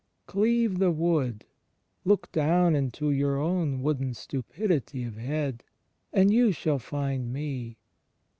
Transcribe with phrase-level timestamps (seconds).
[0.25, 1.45] "Cleave the Wood"—
[2.05, 5.63] look down into your own wooden stupidity of head,
[6.11, 7.77] "and you shall find me.